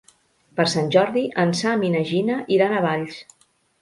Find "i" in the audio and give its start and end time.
1.91-1.91